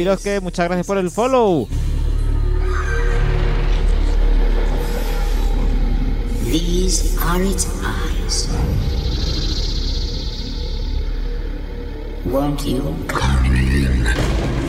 Muchas 0.00 0.66
gracias 0.66 0.86
por 0.86 0.96
el 0.96 1.10
follow. 1.10 1.68
These 6.44 7.18
are 7.18 7.42
its 7.42 7.66
eyes. 7.84 8.48
Won't 12.24 12.64
you 12.64 12.96
come 13.08 13.54
in? 13.54 14.59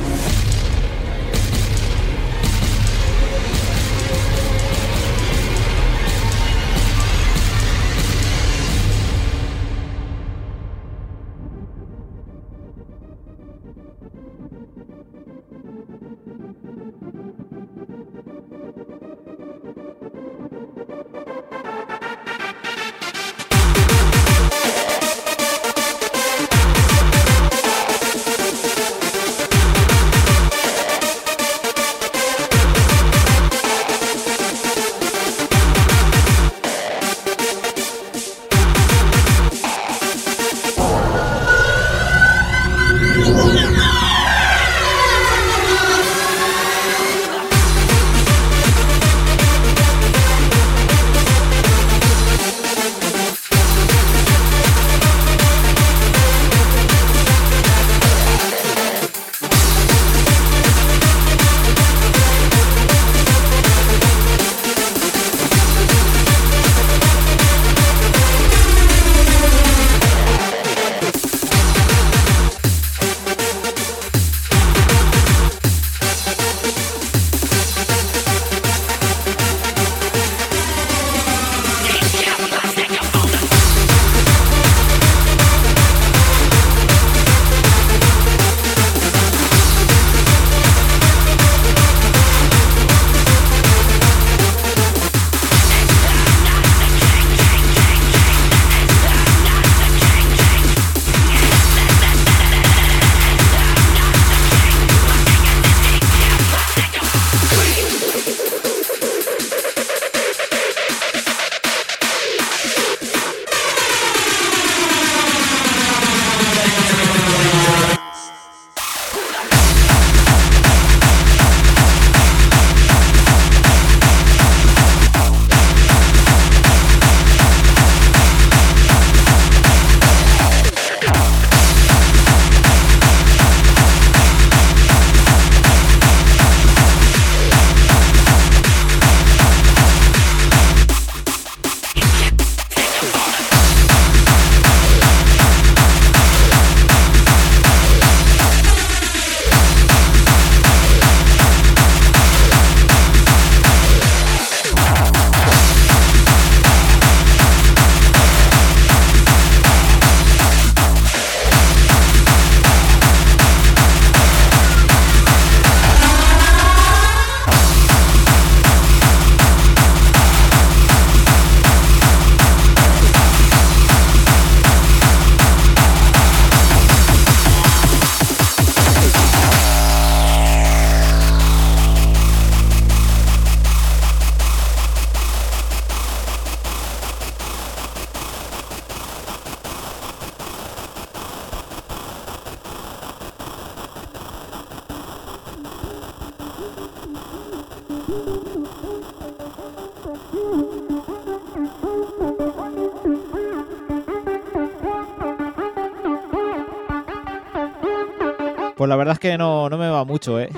Pues 208.82 208.90
la 208.90 208.96
verdad 208.96 209.14
es 209.14 209.20
que 209.20 209.38
no, 209.38 209.70
no 209.70 209.78
me 209.78 209.88
va 209.88 210.04
mucho, 210.06 210.40
¿eh? 210.40 210.50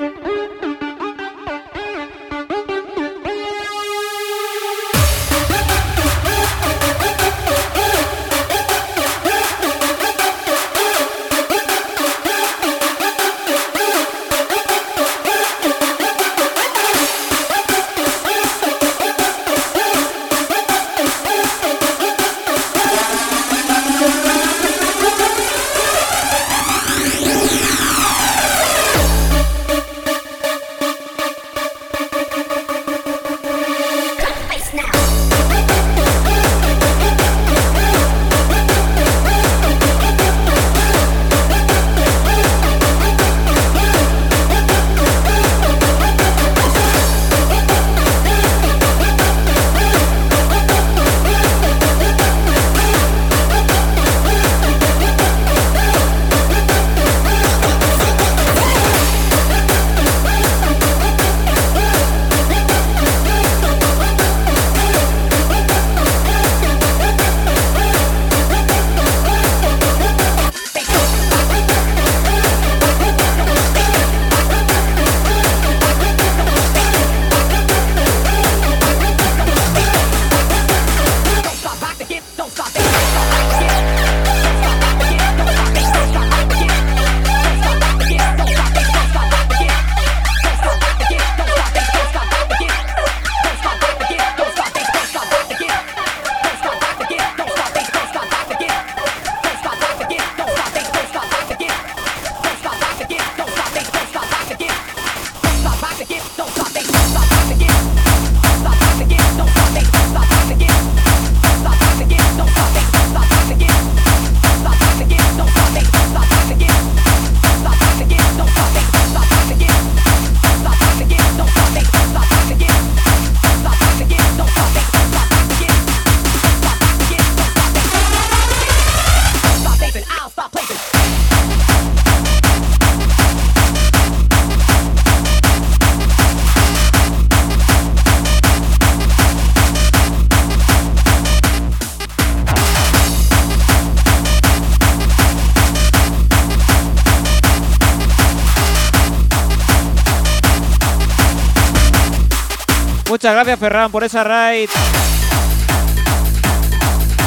Muchas 153.23 153.35
gracias, 153.35 153.59
Ferran, 153.59 153.89
por 153.89 154.03
esa 154.03 154.21
raid. 154.25 154.69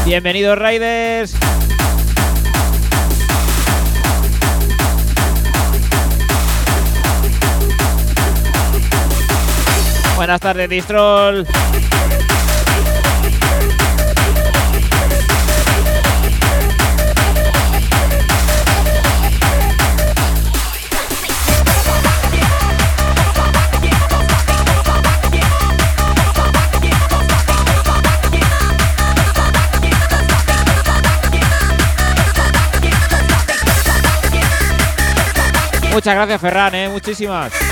Bienvenidos, 0.04 0.58
Raiders. 0.58 1.34
Buenas 10.16 10.38
tardes, 10.38 10.68
Distrol. 10.68 11.46
Muchas 35.96 36.14
gracias, 36.14 36.42
Ferran, 36.42 36.74
¿eh? 36.74 36.90
muchísimas. 36.90 37.65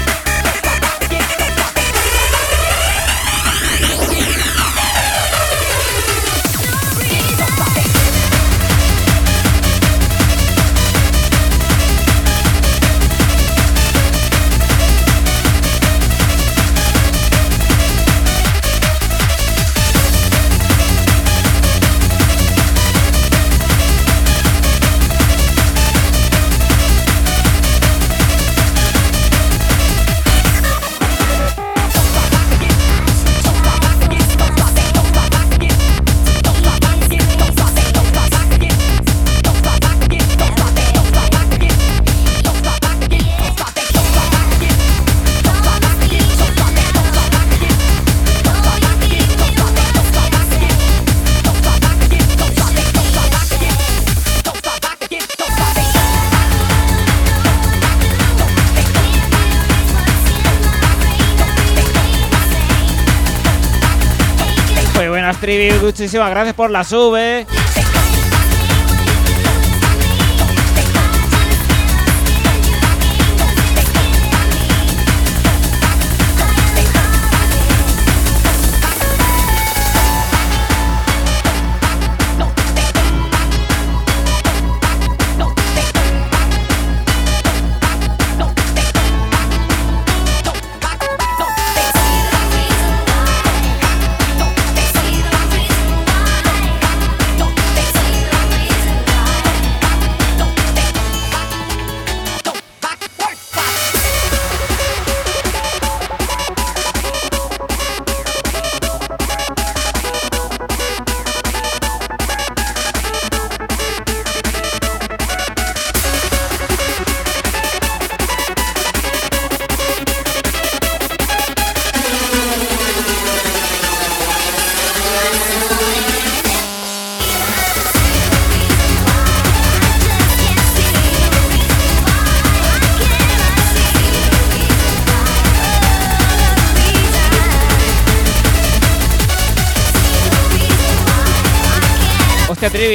Muchísimas 65.83 66.31
gracias 66.31 66.55
por 66.55 66.71
la 66.71 66.85
sube. 66.85 67.47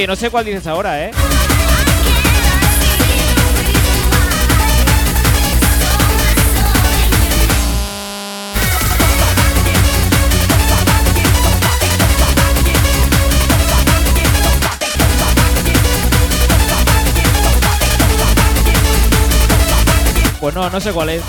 No 0.07 0.15
sé 0.15 0.29
cuál 0.29 0.45
dices 0.45 0.65
ahora, 0.65 1.05
¿eh? 1.05 1.11
Pues 20.39 20.55
no, 20.55 20.69
no 20.69 20.79
sé 20.79 20.93
cuál 20.93 21.09
es. 21.09 21.23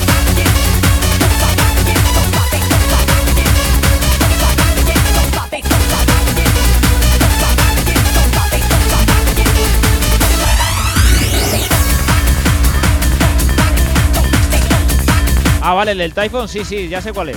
Ah, 15.70 15.74
vale, 15.74 15.92
el 15.92 15.98
del 15.98 16.12
Typhon, 16.12 16.48
sí, 16.48 16.64
sí, 16.64 16.88
ya 16.88 17.00
sé 17.00 17.12
cuál 17.12 17.28
es. 17.28 17.36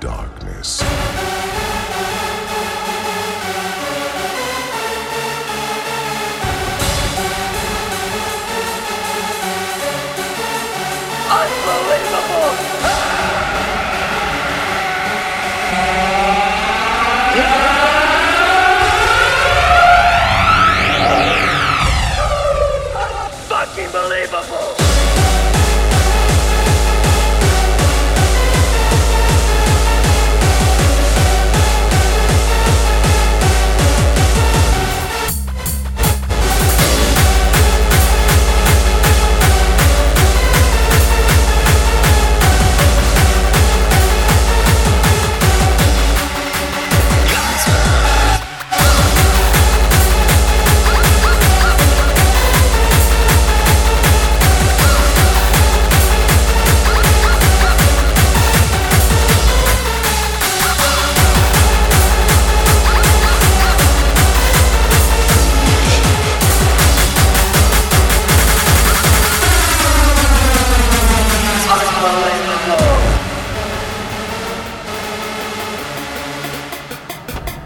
darkness. 0.00 1.07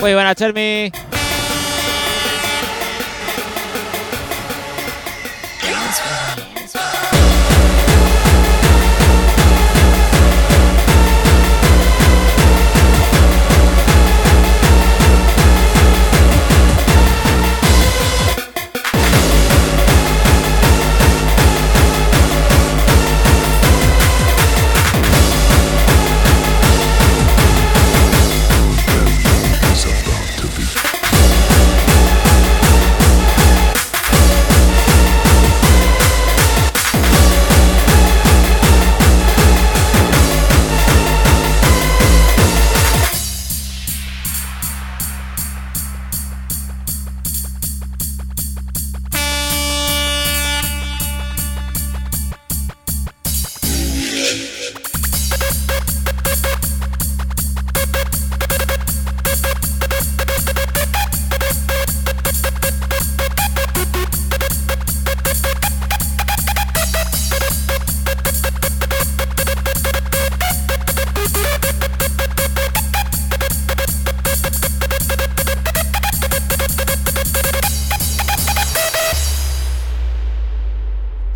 Muy 0.02 0.14
buenas, 0.14 0.34
Chermi. 0.34 0.90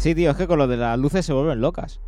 Sí, 0.07 0.14
tío, 0.14 0.31
es 0.31 0.37
que 0.37 0.47
con 0.47 0.61
lo 0.61 0.69
de 0.69 0.77
las 0.77 0.97
luces 0.97 1.27
se 1.27 1.33
vuelven 1.33 1.61
locas. 1.61 1.99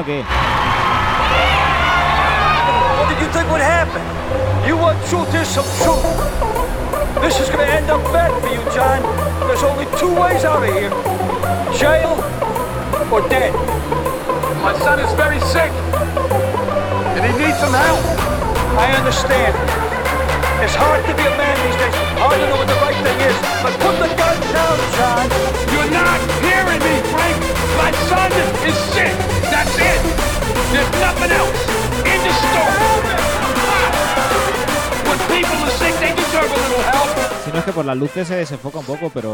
o 0.00 0.04
qué? 0.04 0.39
se 38.50 38.56
enfoca 38.56 38.80
un 38.80 38.84
poco, 38.84 39.10
pero 39.14 39.29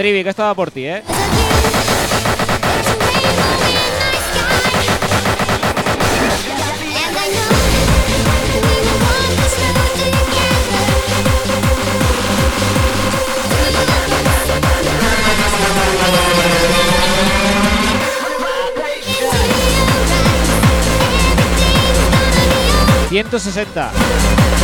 Trivi, 0.00 0.24
que 0.24 0.30
estaba 0.30 0.54
por 0.54 0.70
ti, 0.70 0.86
¿eh? 0.86 1.02
¡160! 23.10 24.59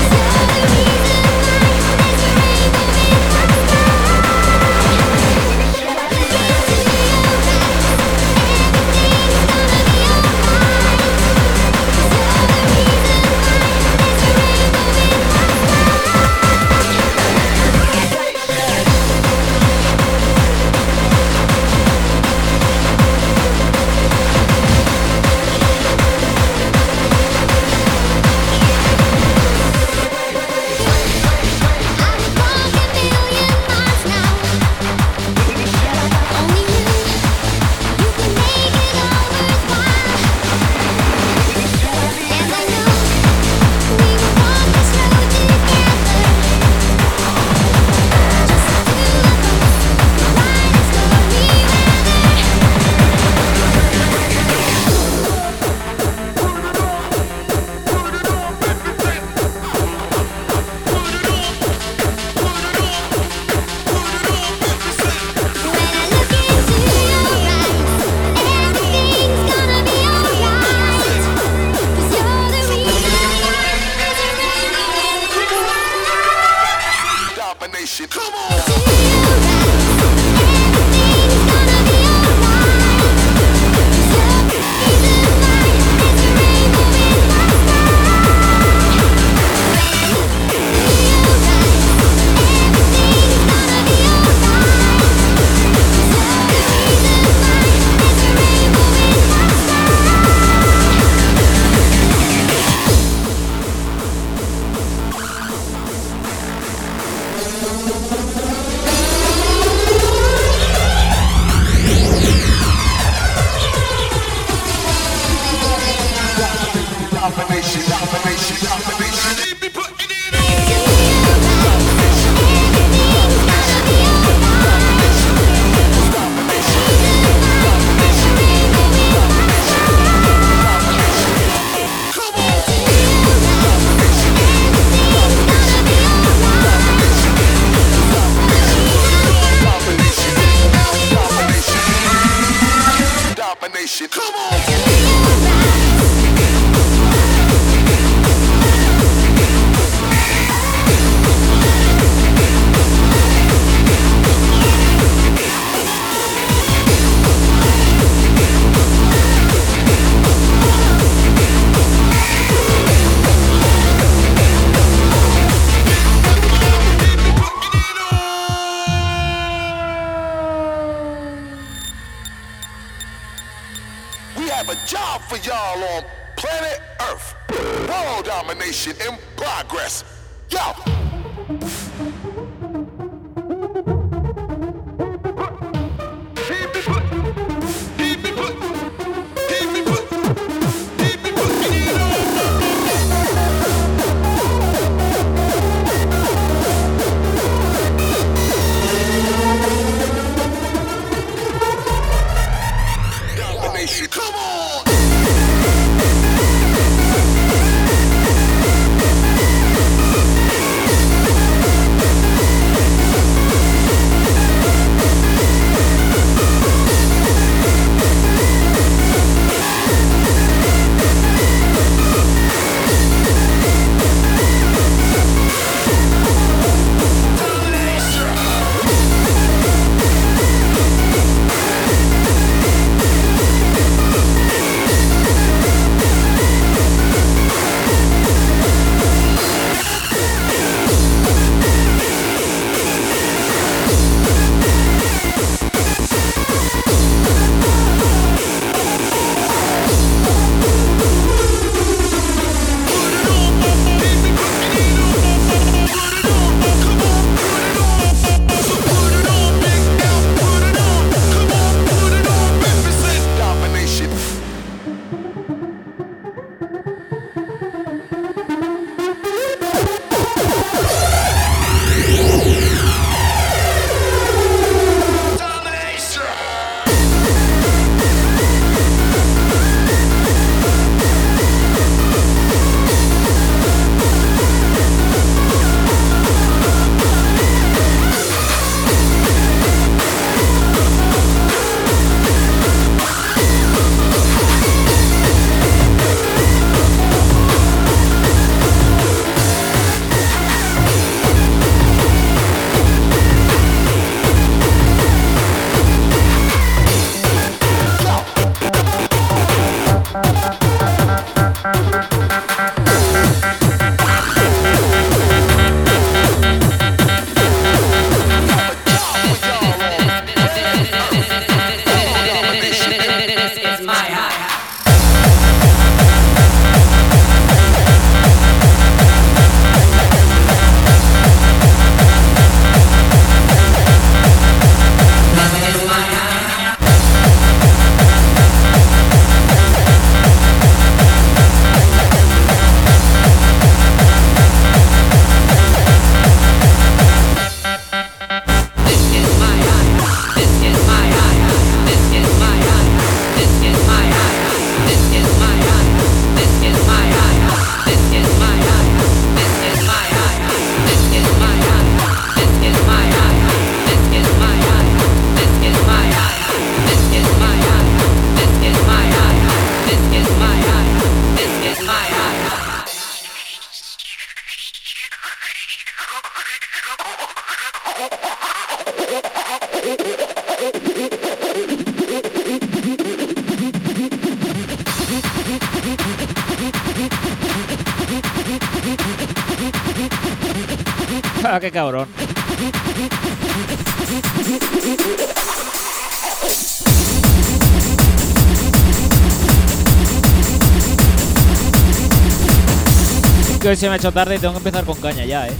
se 403.77 403.87
me 403.89 403.95
ha 403.95 403.97
hecho 403.97 404.13
tarde 404.13 404.37
y 404.37 404.39
tengo 404.39 404.55
que 404.55 404.59
empezar 404.59 404.85
con 404.85 404.97
caña 404.97 405.25
ya, 405.25 405.47
eh. 405.49 405.53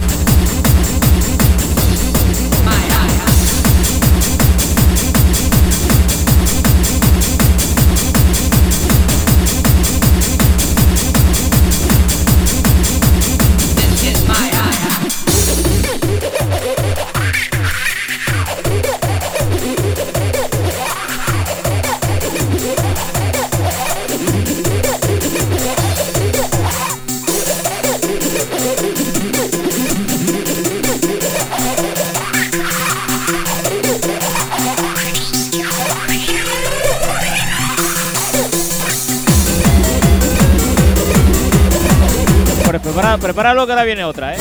Prepara, 43.37 43.51
prepáralo 43.51 43.67
que 43.67 43.71
ahora 43.73 43.83
viene 43.83 44.03
otra, 44.03 44.33
¿eh? 44.33 44.37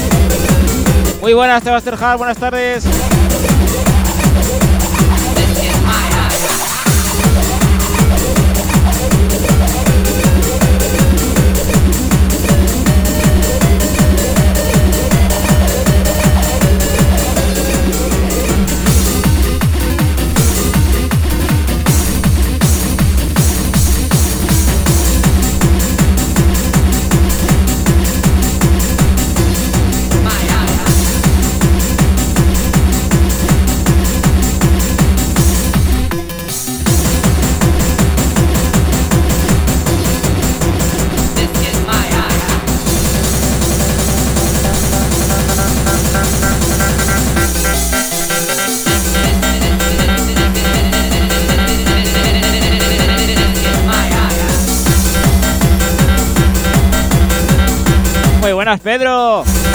Muy 1.21 1.35
buenas, 1.35 1.63
Sebastián 1.63 1.97
Hart, 2.01 2.17
buenas 2.17 2.39
tardes. 2.39 2.83
Buenas, 58.67 58.81
Pedro. 58.81 59.66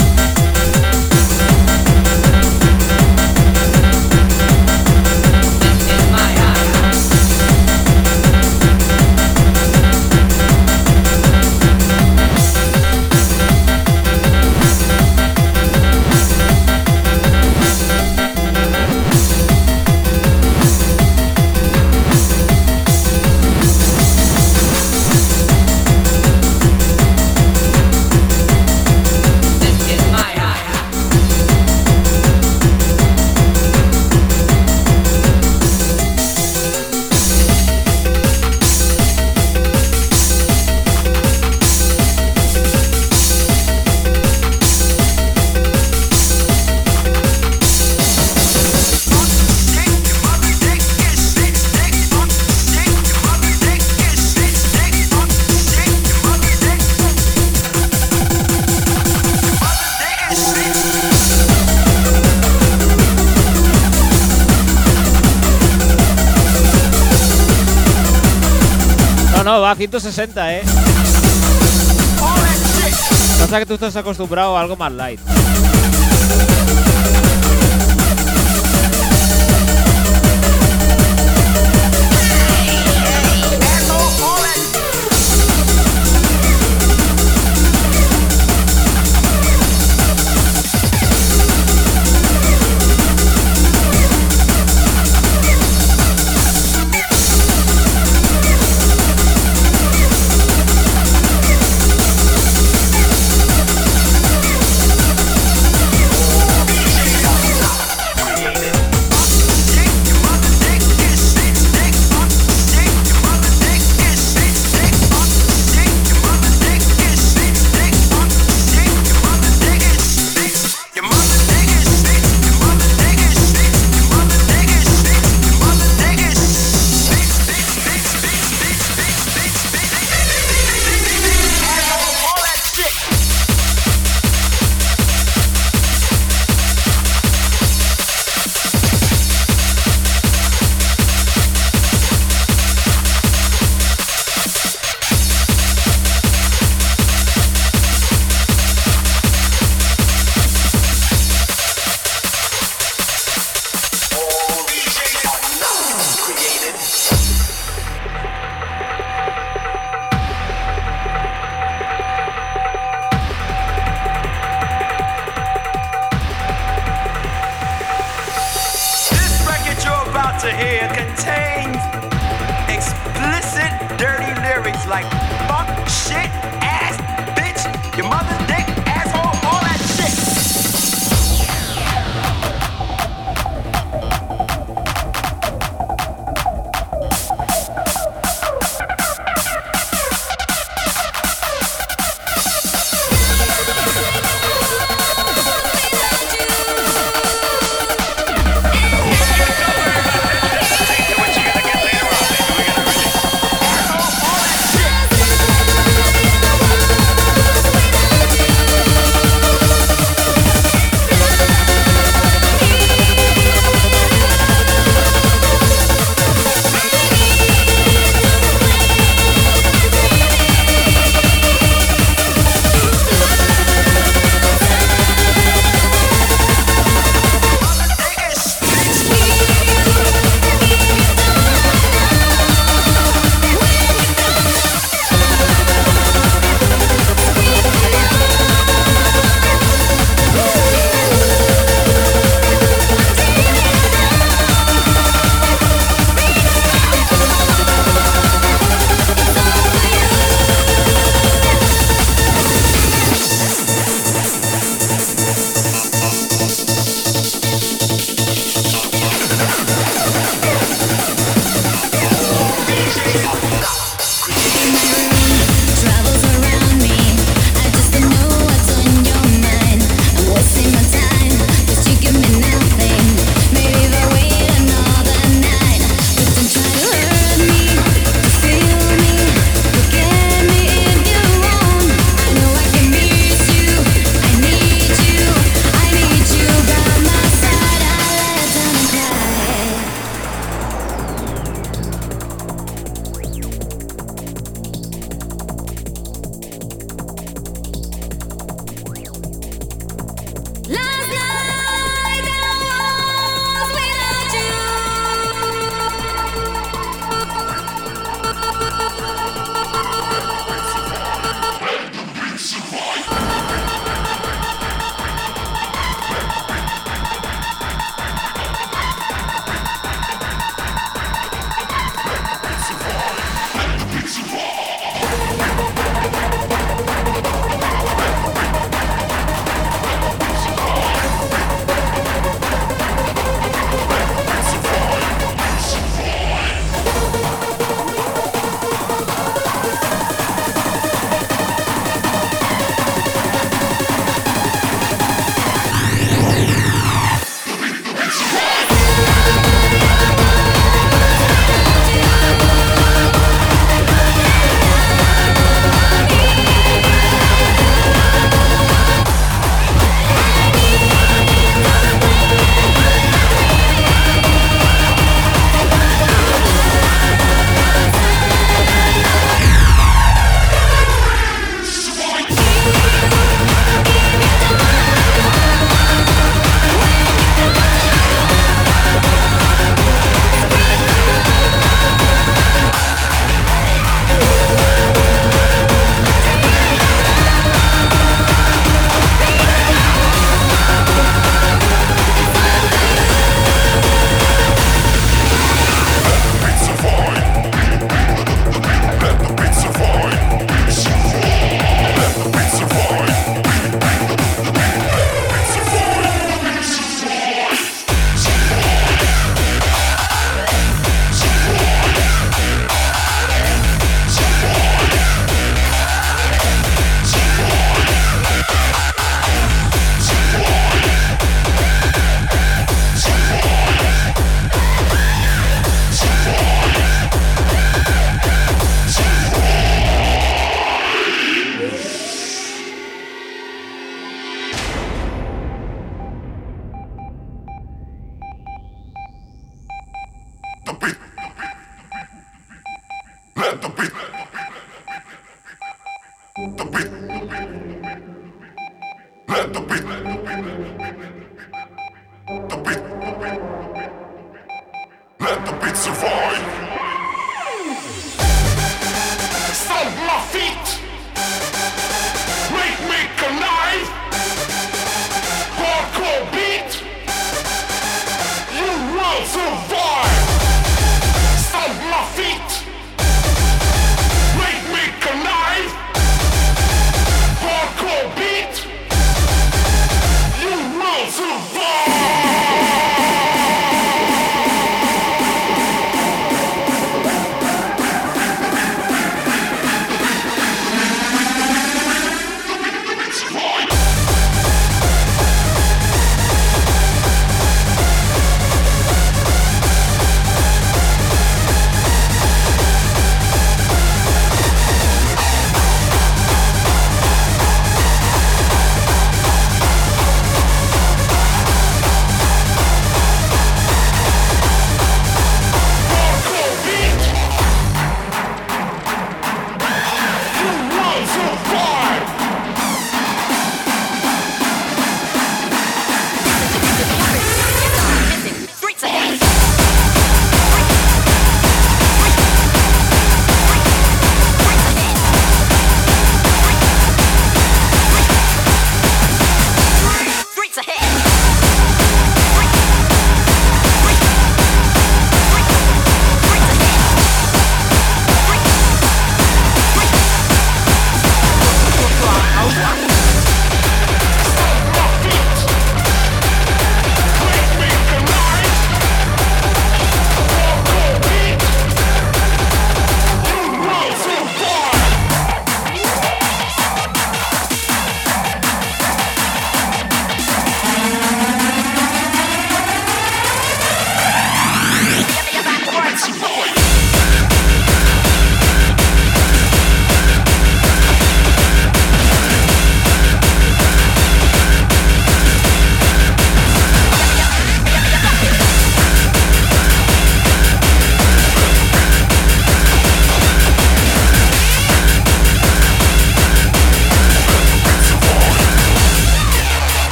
A 69.71 69.75
160, 69.75 70.53
¿eh? 70.53 70.61
Pasa 73.39 73.59
que 73.59 73.65
tú 73.65 73.75
estás 73.75 73.95
acostumbrado 73.95 74.57
a 74.57 74.61
algo 74.61 74.75
más 74.75 74.91
light. 74.91 75.19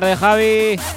Tardes, 0.00 0.20
Javi. 0.20 0.87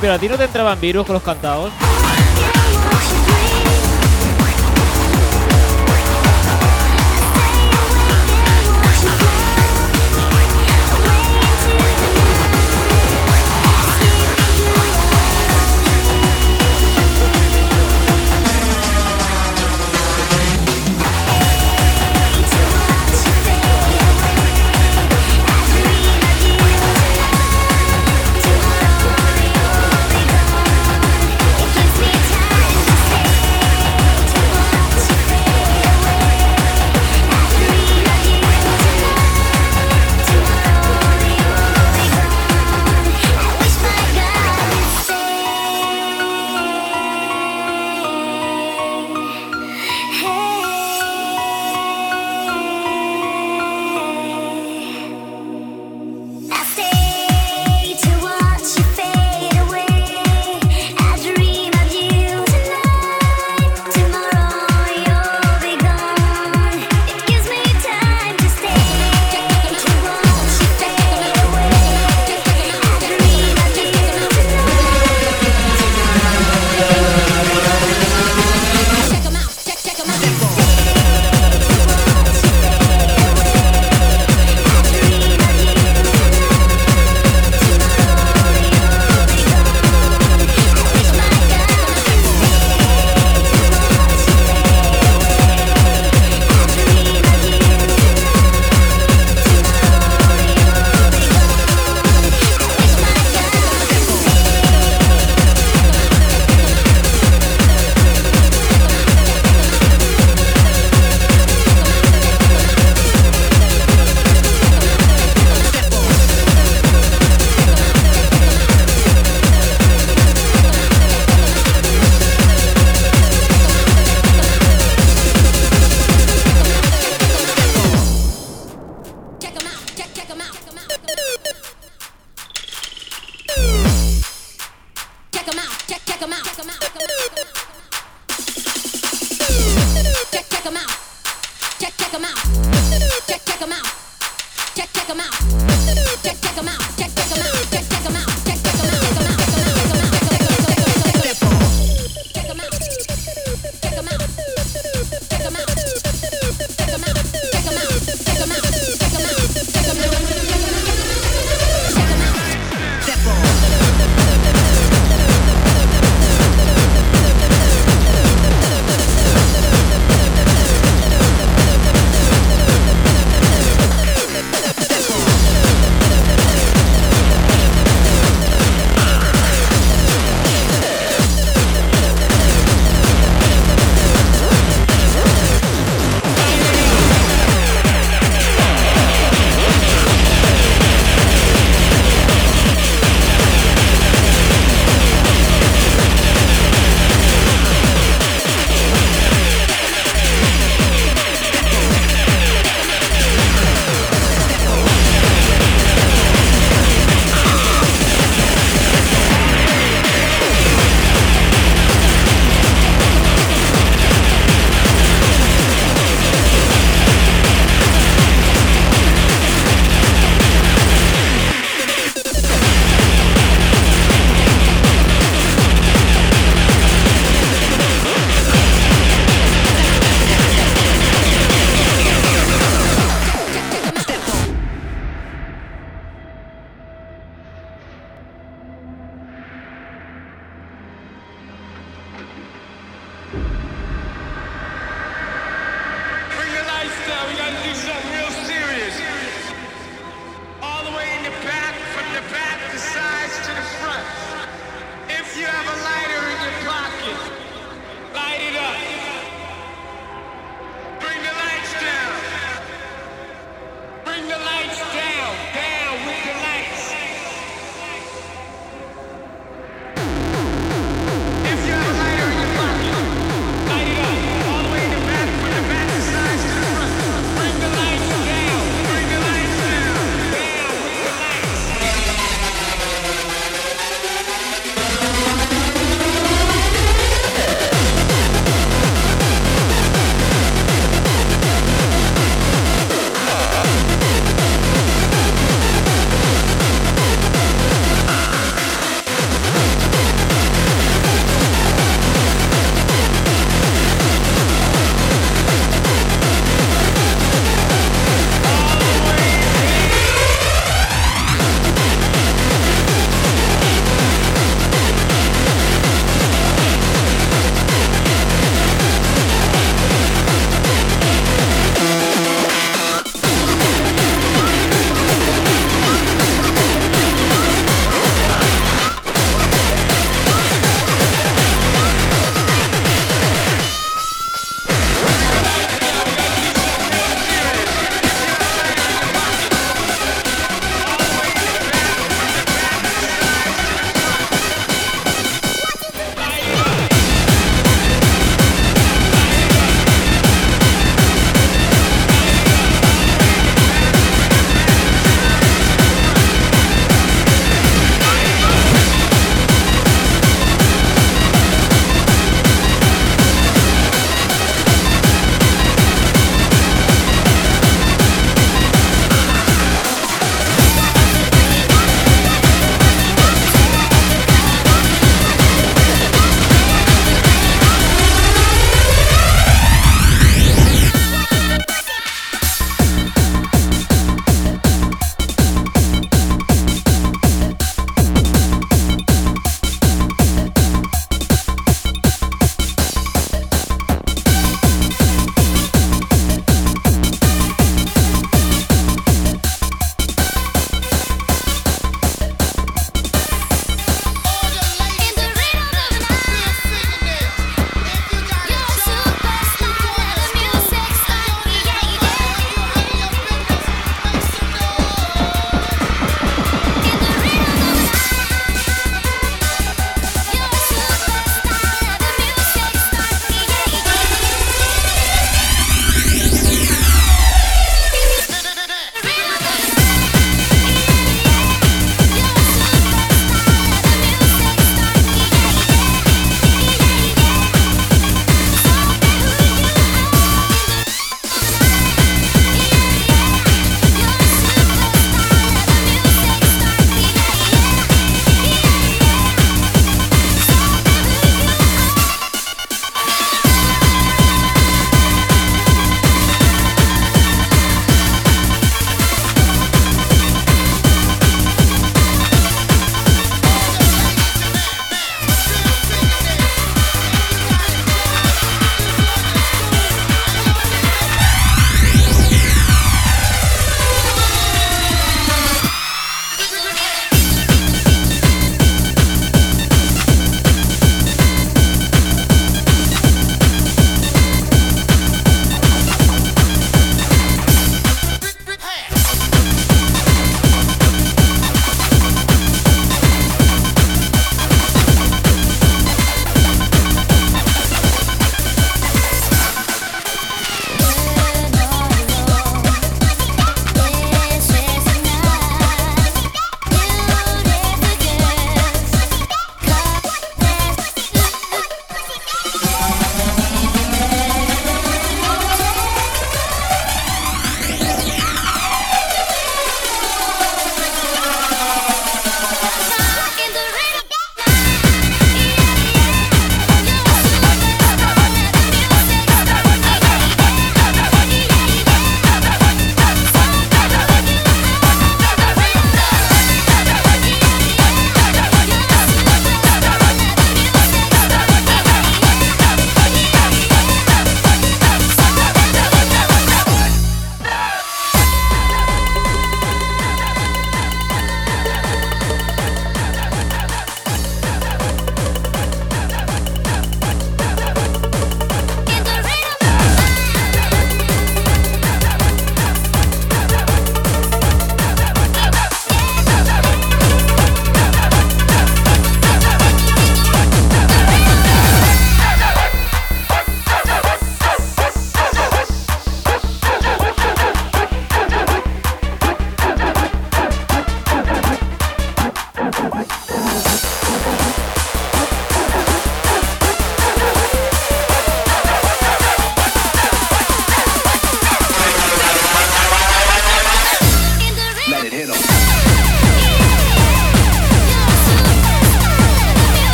pero 0.00 0.14
a 0.14 0.18
ti 0.18 0.28
no 0.28 0.36
te 0.36 0.44
entraban 0.44 0.80
virus 0.80 1.06
con 1.06 1.14
los 1.14 1.22
cantados. 1.22 1.72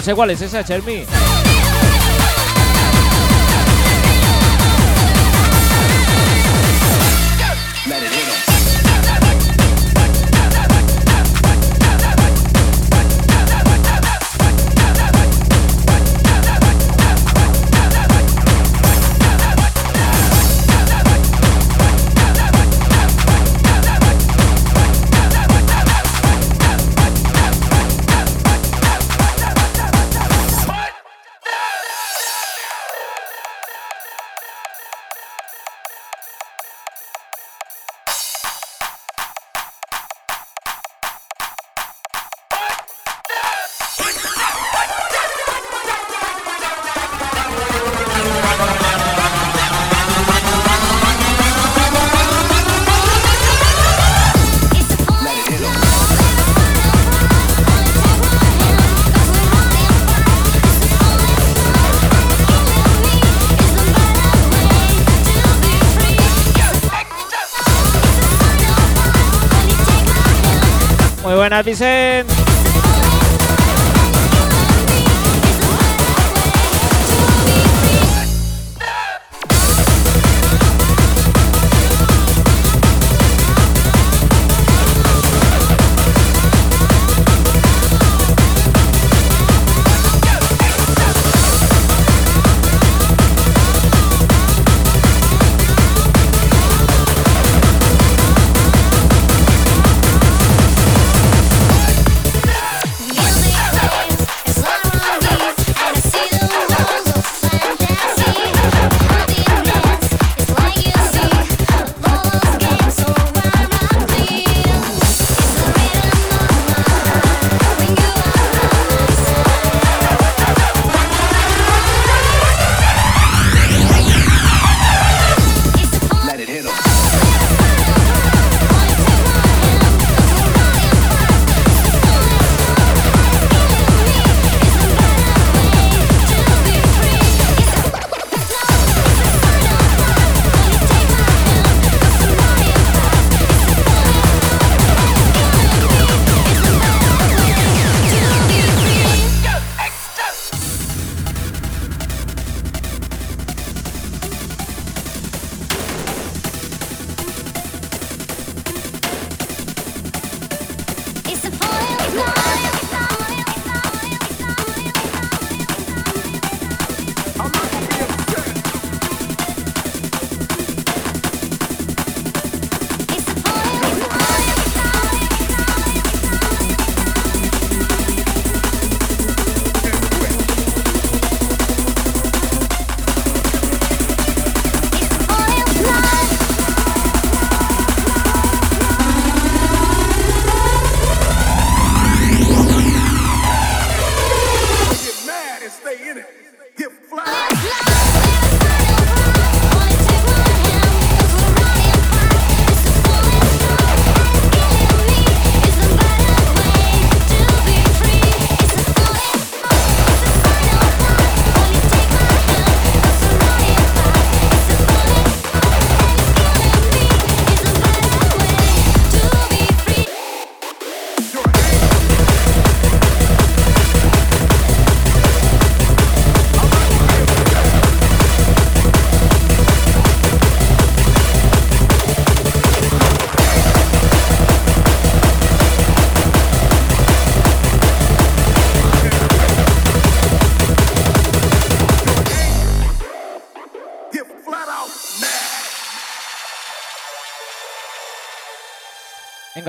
No 0.00 0.04
sé 0.04 0.14
cuál 0.14 0.30
es 0.30 0.40
esa, 0.40 0.64
Chermi. 0.64 1.04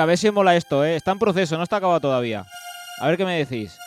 A 0.02 0.06
ver 0.06 0.18
si 0.18 0.32
mola 0.32 0.56
esto, 0.56 0.84
¿eh? 0.84 0.96
Está 0.96 1.12
en 1.12 1.20
proceso, 1.20 1.58
no 1.58 1.64
está 1.64 1.78
acabado 1.78 2.00
todavía. 2.00 2.46
A 3.00 3.08
ver 3.08 3.18
qué 3.18 3.26
me 3.26 3.38
decís. 3.38 3.78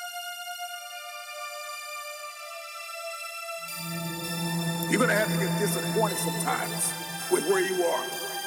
You're 4.91 4.99
gonna 4.99 5.13
have 5.13 5.33
to 5.33 5.39
get 5.39 5.59
disappointed 5.59 6.19
sometimes. 6.19 6.95
with 7.31 7.49
where 7.49 7.61
you 7.61 7.83
are. 7.85 8.05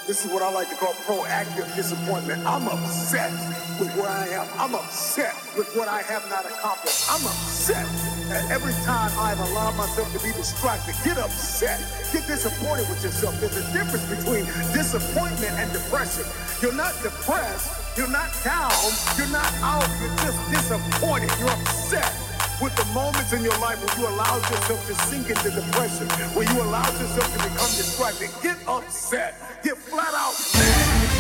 This 0.07 0.24
is 0.24 0.32
what 0.32 0.41
I 0.41 0.49
like 0.53 0.70
to 0.70 0.76
call 0.76 0.93
proactive 1.03 1.68
disappointment. 1.76 2.45
I'm 2.47 2.68
upset 2.68 3.32
with 3.80 3.91
where 3.99 4.07
I 4.07 4.28
am. 4.30 4.47
I'm 4.55 4.74
upset 4.76 5.36
with 5.57 5.68
what 5.76 5.89
I 5.89 6.01
have 6.03 6.24
not 6.30 6.45
accomplished. 6.45 7.03
I'm 7.11 7.26
upset. 7.28 7.84
And 8.32 8.51
every 8.51 8.72
time 8.88 9.11
I've 9.20 9.39
allowed 9.51 9.76
myself 9.76 10.07
to 10.13 10.20
be 10.24 10.32
distracted, 10.32 10.95
get 11.03 11.18
upset, 11.18 11.84
get 12.13 12.26
disappointed 12.28 12.88
with 12.88 13.03
yourself. 13.03 13.36
There's 13.41 13.57
a 13.57 13.68
difference 13.74 14.07
between 14.07 14.45
disappointment 14.72 15.51
and 15.59 15.68
depression. 15.74 16.24
You're 16.60 16.74
not 16.74 16.93
depressed, 17.03 17.70
you're 17.95 18.10
not 18.10 18.34
down, 18.43 18.72
you're 19.16 19.30
not 19.30 19.53
out, 19.62 19.88
you're 20.01 20.16
just 20.18 20.39
disappointed, 20.49 21.30
you're 21.38 21.51
upset 21.51 22.12
with 22.60 22.76
the 22.76 22.86
moments 22.95 23.32
in 23.32 23.43
your 23.43 23.58
life 23.60 23.78
when 23.78 24.01
you 24.01 24.08
allowed 24.08 24.41
yourself 24.49 24.88
to 24.88 24.95
sink 25.05 25.30
into 25.30 25.51
depression, 25.51 26.08
when 26.34 26.47
you 26.47 26.62
allowed 26.64 26.93
yourself 26.99 27.32
to 27.34 27.38
become 27.38 27.72
distracted. 27.78 28.30
Get 28.41 28.58
upset. 28.68 29.36
Get 29.62 29.78
flat 29.78 30.14
out 30.16 30.34
mad. 30.55 31.16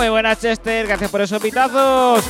Muy 0.00 0.08
buenas, 0.08 0.40
Chester. 0.40 0.86
Gracias 0.86 1.10
por 1.10 1.20
esos 1.20 1.42
pitazos. 1.42 2.24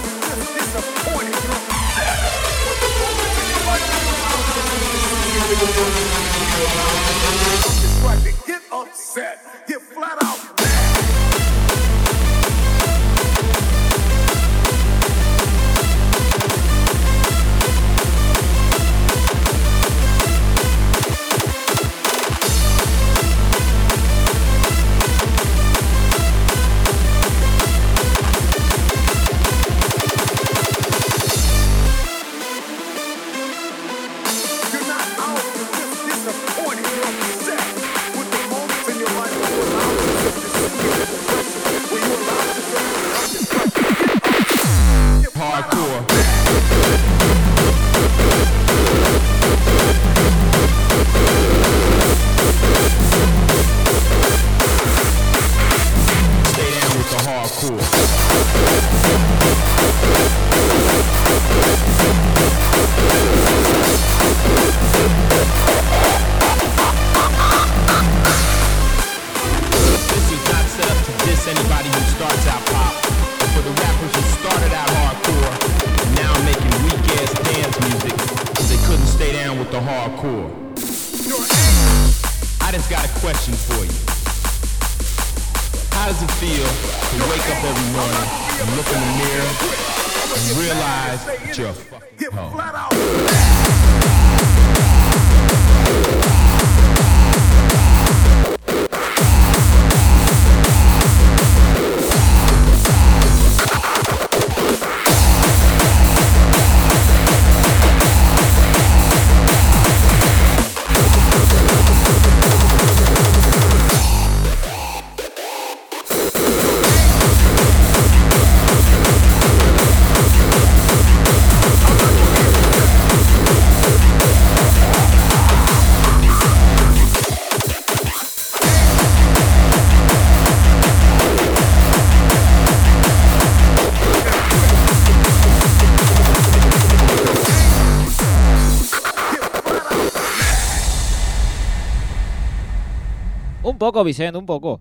Poco, 143.90 144.04
Vicente, 144.04 144.38
un 144.38 144.46
poco. 144.46 144.80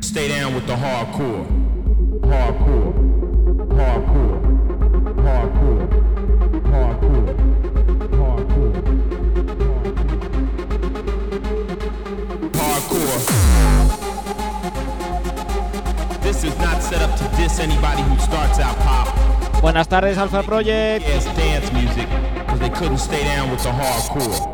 Stay 0.00 0.26
down 0.28 0.54
with 0.54 0.66
the 0.66 0.74
hardcore. 0.74 1.46
Hardcore. 2.22 2.92
Hardcore. 3.78 4.40
Hardcore. 5.22 5.88
Hardcore. 6.66 7.34
Hardcore. 8.18 8.74
Hardcore. 12.58 13.20
This 16.22 16.42
is 16.42 16.58
not 16.58 16.82
set 16.82 17.00
up 17.02 17.16
to 17.16 17.24
diss 17.36 17.60
anybody 17.60 18.02
who 18.02 18.18
starts 18.18 18.58
out 18.58 18.76
pop. 18.78 19.08
Buenas 19.60 19.86
tardes, 19.86 20.18
Alpha 20.18 20.42
Project. 20.42 21.06
Yes, 21.06 21.24
dance 21.36 21.72
music, 21.72 22.08
because 22.08 22.18
they 22.18 22.31
couldn't 22.74 22.98
stay 22.98 23.22
down 23.24 23.50
with 23.50 23.62
the 23.62 23.70
hardcore. 23.70 24.51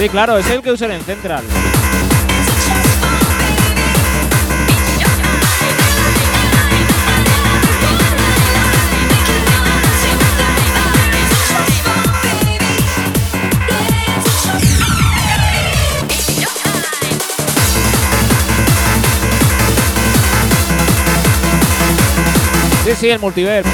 Sí, 0.00 0.08
claro, 0.08 0.38
es 0.38 0.48
el 0.48 0.62
que 0.62 0.72
usan 0.72 0.92
en 0.92 1.02
Central. 1.02 1.44
Sí, 22.86 22.90
sí, 22.98 23.10
el 23.10 23.18
multiverse. 23.18 23.68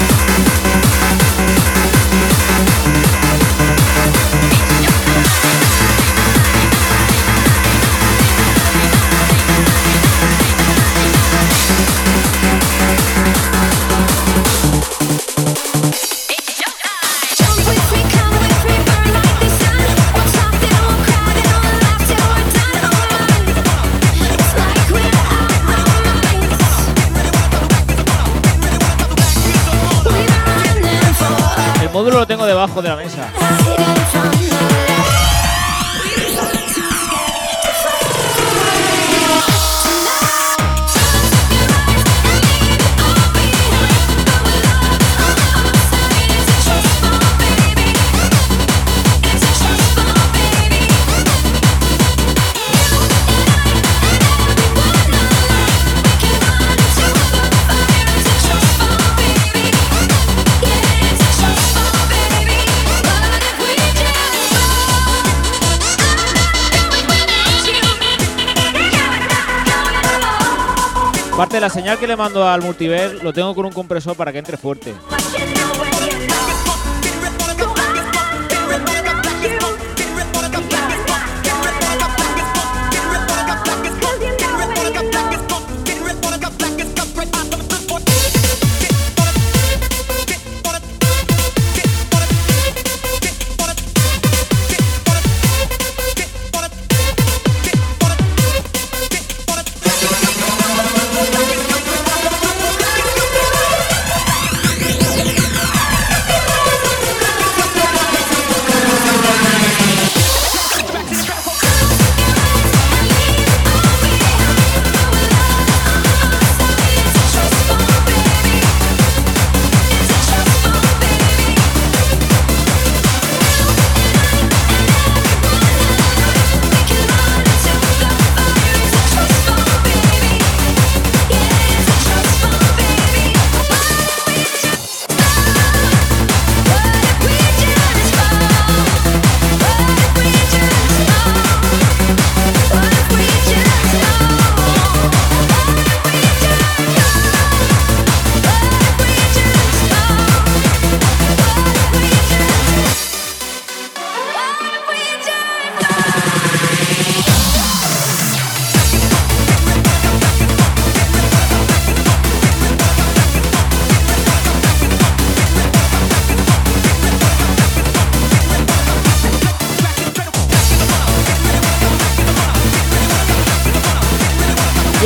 La 71.59 71.69
señal 71.69 71.97
que 71.97 72.07
le 72.07 72.15
mando 72.15 72.47
al 72.47 72.61
multiverse 72.61 73.23
lo 73.23 73.33
tengo 73.33 73.53
con 73.55 73.65
un 73.65 73.71
compresor 73.71 74.15
para 74.15 74.31
que 74.31 74.39
entre 74.39 74.57
fuerte. 74.57 74.93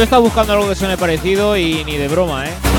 Yo 0.02 0.06
estaba 0.06 0.23
buscando 0.23 0.53
algo 0.53 0.68
que 0.68 0.73
suene 0.73 0.98
parecido 0.98 1.56
y 1.56 1.84
ni 1.84 1.95
de 1.95 2.07
broma, 2.07 2.48
¿eh? 2.49 2.70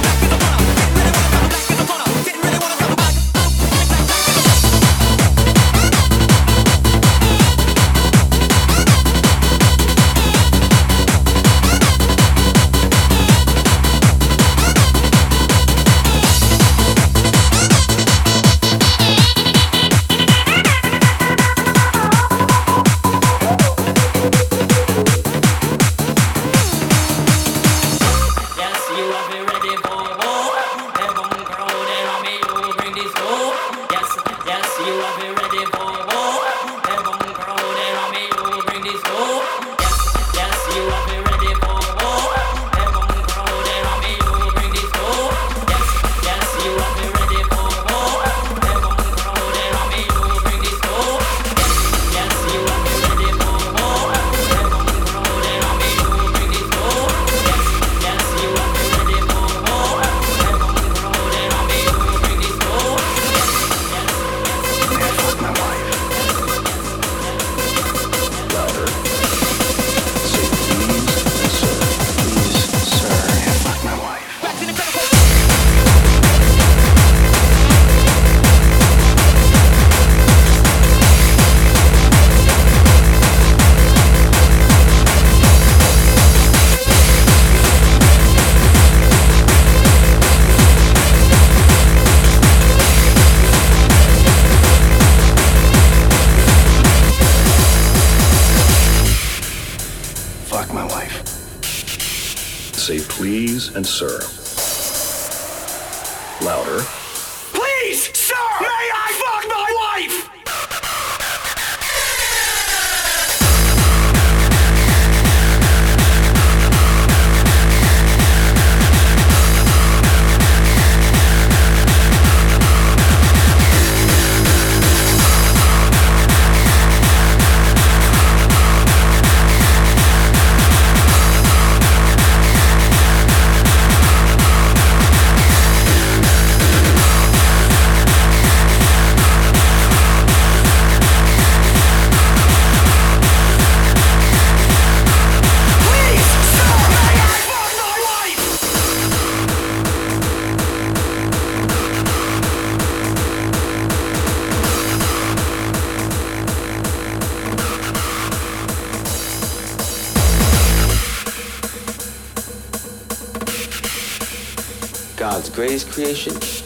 God's 165.22 165.50
greatest 165.50 165.88
creation 165.88 166.34
is 166.36 166.58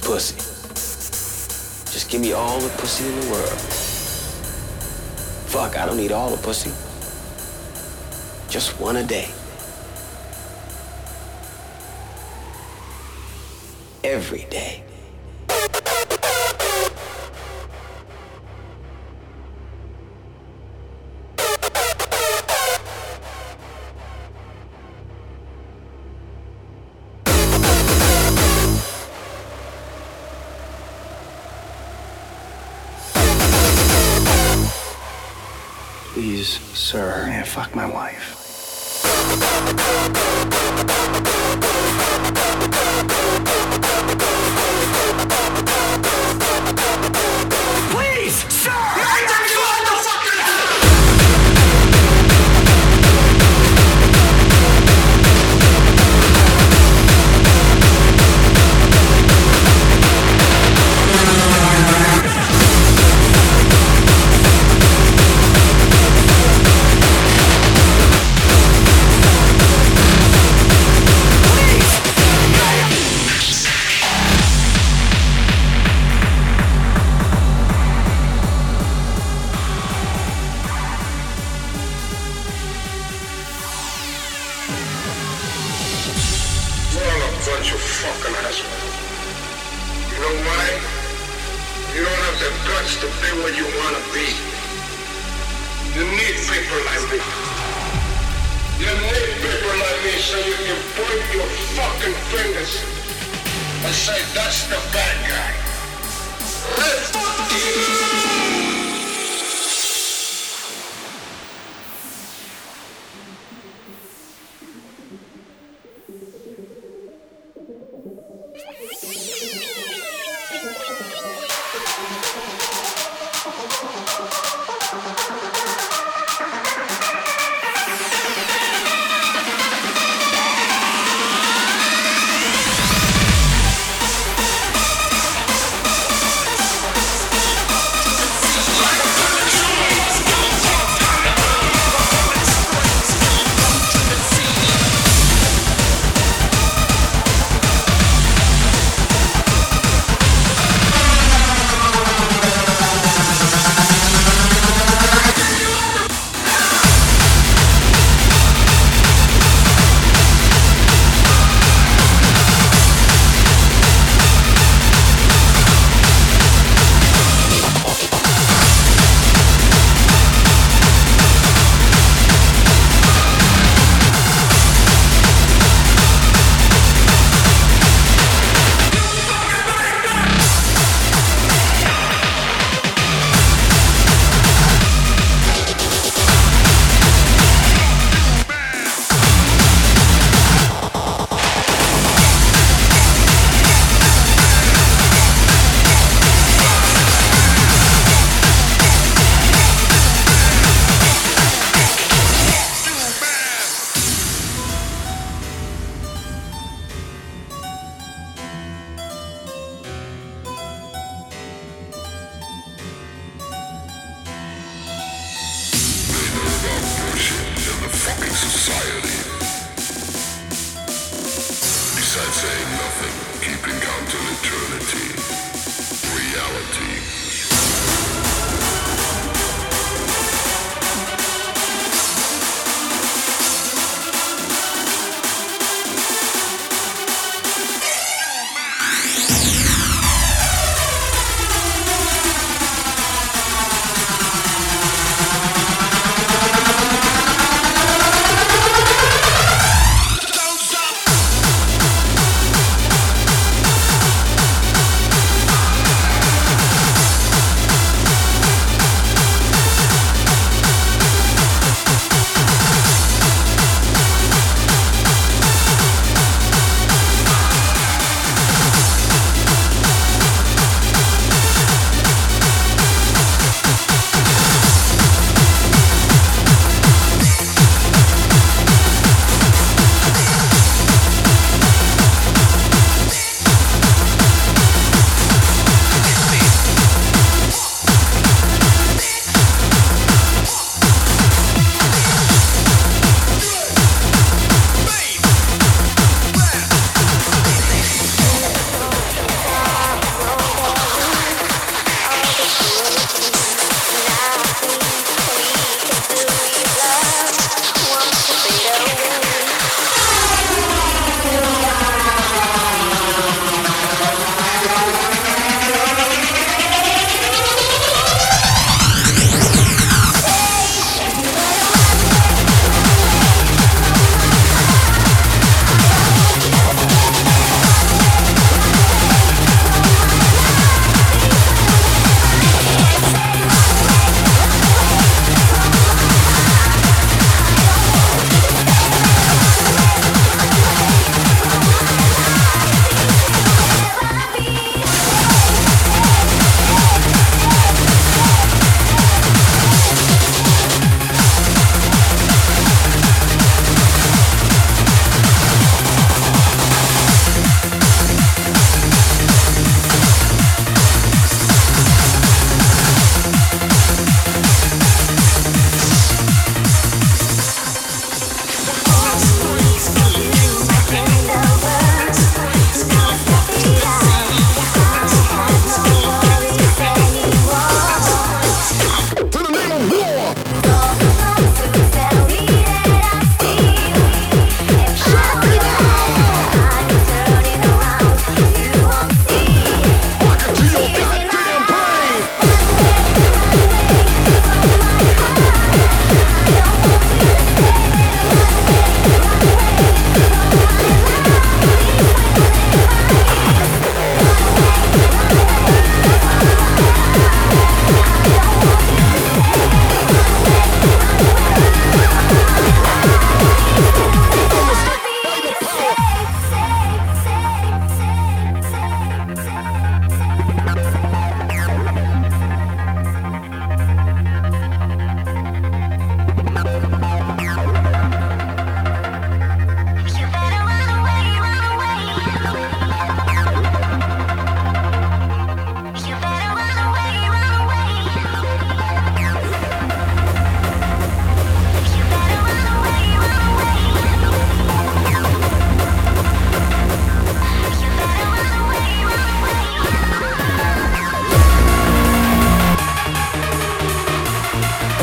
pussy. 0.00 0.36
Just 1.92 2.08
give 2.08 2.20
me 2.20 2.34
all 2.34 2.60
the 2.60 2.68
pussy 2.78 3.04
in 3.04 3.20
the 3.20 3.30
world. 3.32 3.58
Fuck, 5.50 5.76
I 5.76 5.86
don't 5.86 5.96
need 5.96 6.12
all 6.12 6.30
the 6.30 6.40
pussy. 6.40 6.70
Just 8.48 8.78
one 8.78 8.94
a 8.94 9.02
day. 9.02 9.28
Every 14.04 14.44
day. 14.44 14.81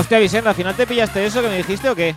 Hostia, 0.09 0.17
Vicente, 0.21 0.49
¿al 0.49 0.55
final 0.55 0.75
te 0.75 0.87
pillaste 0.87 1.23
eso 1.23 1.39
que 1.39 1.49
me 1.49 1.57
dijiste 1.57 1.87
o 1.87 1.95
qué? 1.95 2.15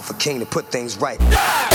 time 0.00 0.14
for 0.14 0.20
King 0.20 0.40
to 0.40 0.46
put 0.46 0.66
things 0.66 0.98
right. 0.98 1.20
Yeah! 1.20 1.70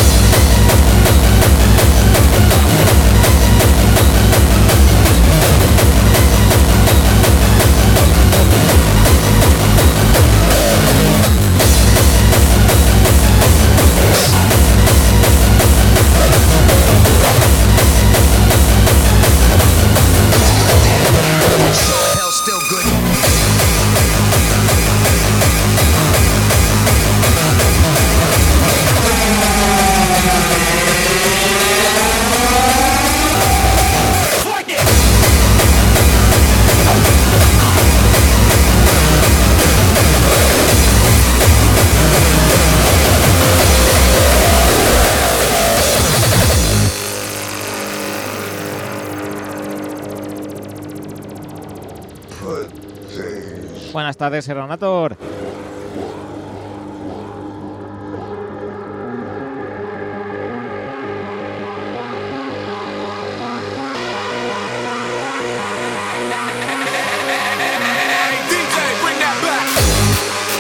Buenas 54.05 54.17
tardes, 54.17 54.45
Seronator. 54.45 55.17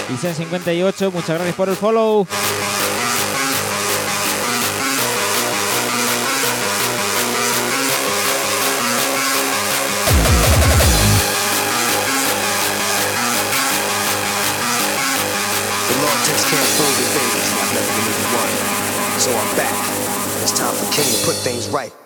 Isen58, 0.09 1.11
muchas 1.11 1.29
gracias 1.29 1.55
por 1.55 1.69
el 1.69 1.75
follow. 1.75 2.25
king 20.95 21.11
to 21.11 21.25
put 21.25 21.35
things 21.35 21.67
right. 21.67 22.04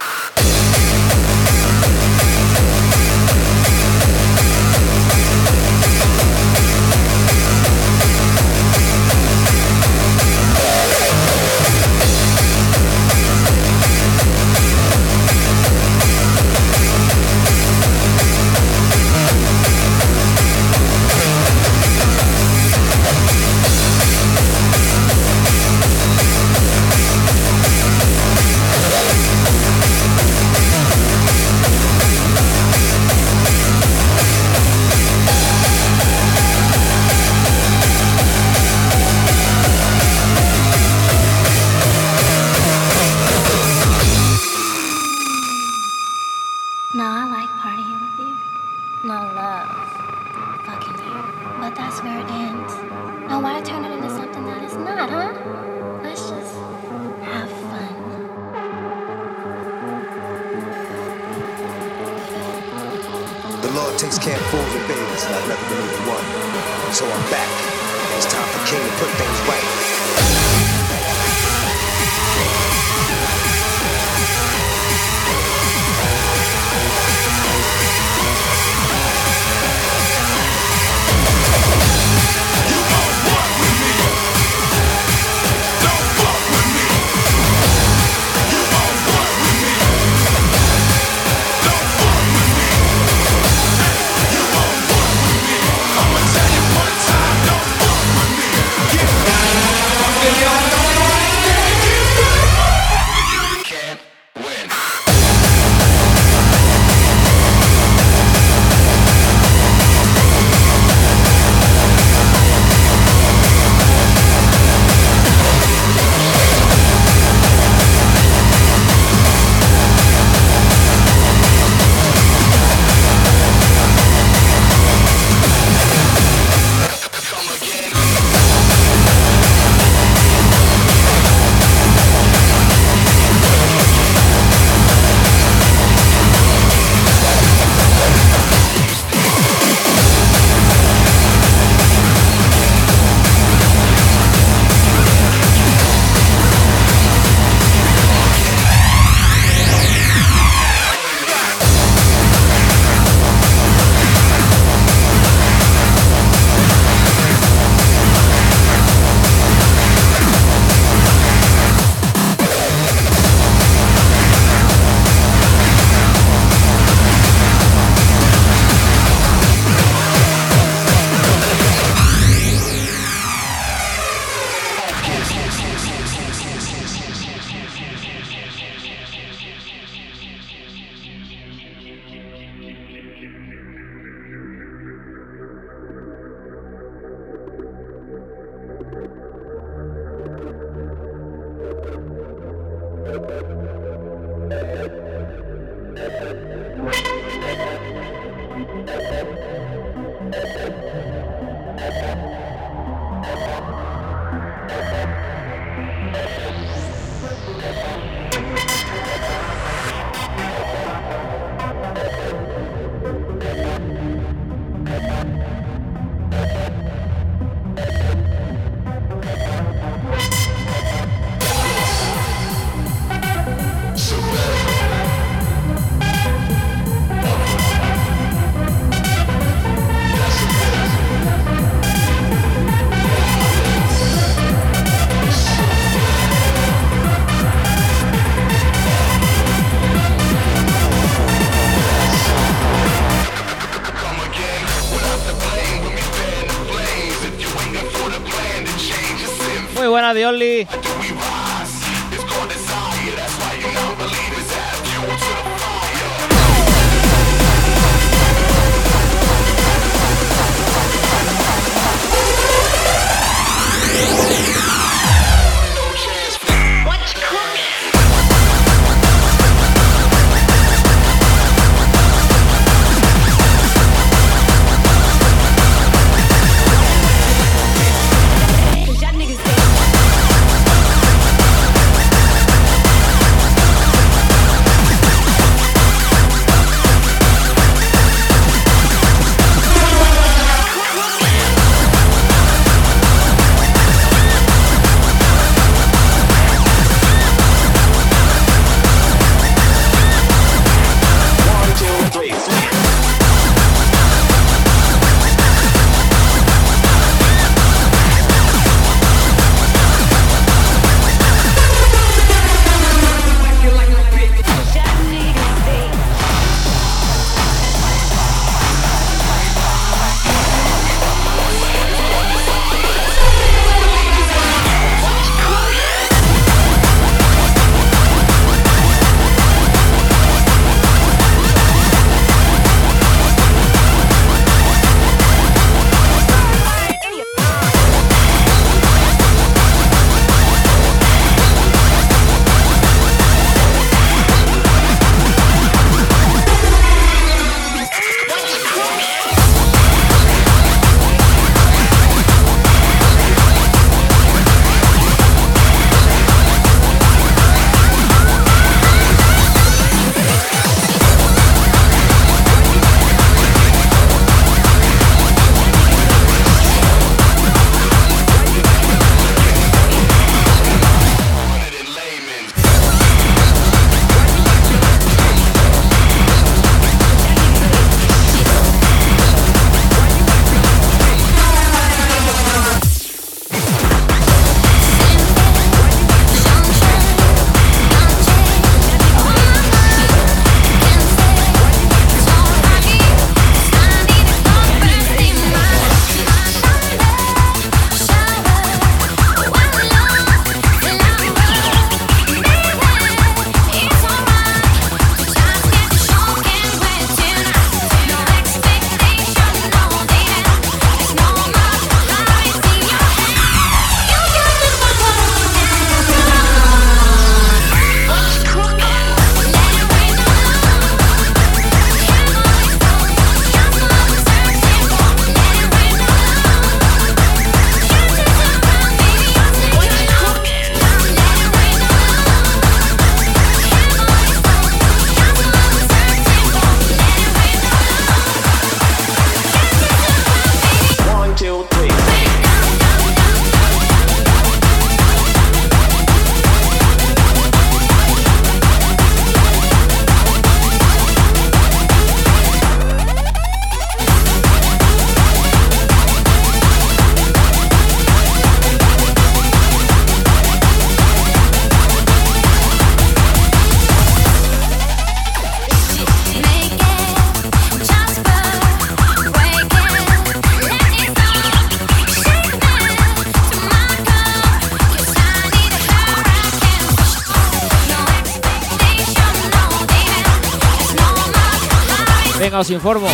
Os 482.60 482.70
informo. 482.70 483.08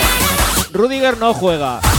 Rudiger 0.73 1.17
no 1.17 1.33
juega. 1.33 1.94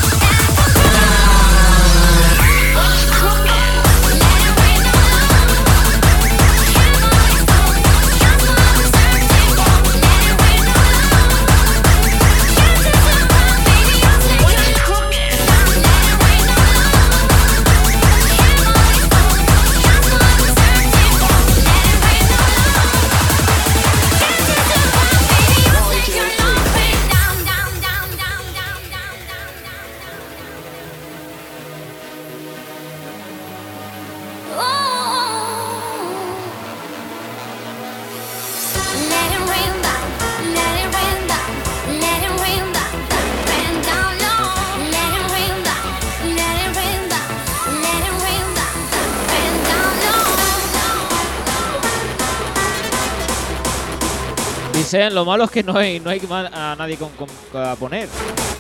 ¿eh? 54.97 55.11
Lo 55.11 55.25
malo 55.25 55.45
es 55.45 55.51
que 55.51 55.63
no 55.63 55.77
hay, 55.77 56.01
no 56.01 56.11
hay 56.11 56.21
a 56.31 56.75
nadie 56.77 56.97
con, 56.97 57.11
a 57.55 57.75
poner. 57.77 58.09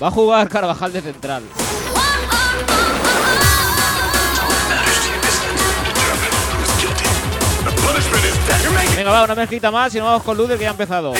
Va 0.02 0.08
a 0.08 0.10
jugar 0.10 0.48
Carvajal 0.48 0.92
de 0.92 1.00
central. 1.00 1.42
Venga, 8.96 9.10
va, 9.10 9.24
una 9.24 9.34
mezclita 9.34 9.70
más 9.70 9.94
y 9.94 9.98
nos 9.98 10.06
vamos 10.06 10.22
con 10.22 10.36
Ludel 10.36 10.56
que 10.56 10.64
ya 10.64 10.70
ha 10.70 10.72
empezado. 10.72 11.12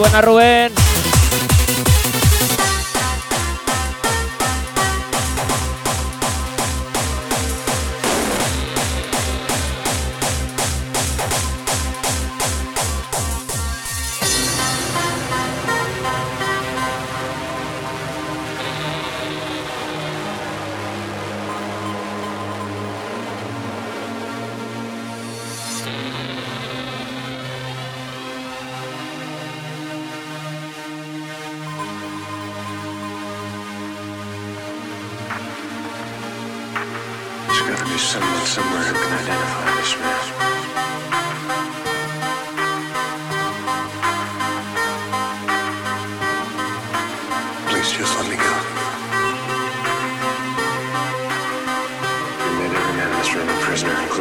Muy 0.00 0.08
buena, 0.08 0.22
Rubén. 0.22 0.79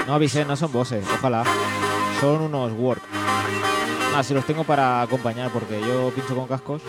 No 0.07 0.13
avisen, 0.15 0.47
no 0.47 0.55
son 0.55 0.71
bosses, 0.71 1.05
ojalá. 1.17 1.43
Son 2.19 2.41
unos 2.41 2.71
work. 2.73 3.01
Ah, 4.15 4.23
si 4.23 4.34
los 4.34 4.45
tengo 4.45 4.63
para 4.63 5.01
acompañar 5.01 5.51
porque 5.51 5.80
yo 5.80 6.11
pincho 6.11 6.35
con 6.35 6.47
cascos. 6.47 6.81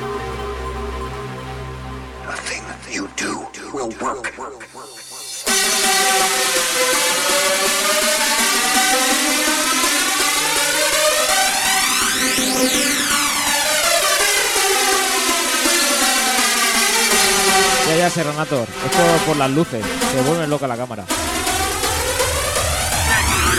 Ya, 17.88 17.96
ya, 17.96 18.10
Serranator. 18.10 18.62
Es 18.62 18.96
por, 18.96 19.26
por 19.26 19.36
las 19.36 19.50
luces. 19.50 19.84
Se 20.12 20.22
vuelve 20.22 20.46
loca 20.46 20.66
la 20.66 20.76
cámara. 20.76 21.04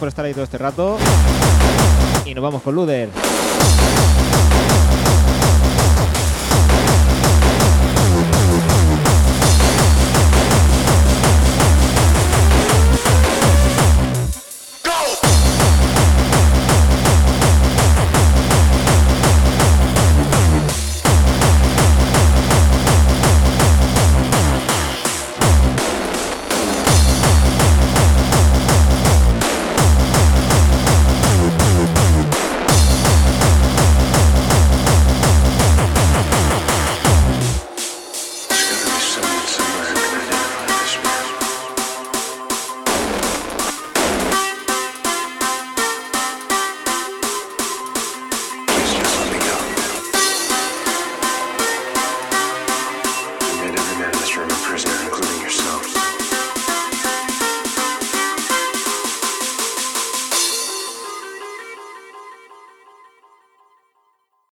por 0.00 0.08
estar 0.08 0.24
ahí 0.24 0.32
todo 0.32 0.44
este 0.44 0.58
rato. 0.58 0.96
Y 2.24 2.34
nos 2.34 2.42
vamos 2.42 2.62
con 2.62 2.74
Luder. 2.74 3.10